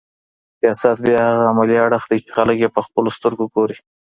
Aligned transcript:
سیاست 0.59 0.97
بیا 1.05 1.19
هغه 1.29 1.45
عملي 1.51 1.77
اړخ 1.85 2.03
دی 2.09 2.17
چې 2.23 2.31
خلک 2.37 2.57
یې 2.63 2.69
په 2.75 2.81
خپلو 2.85 3.09
سترګو 3.17 3.45
ګوري. 3.53 3.77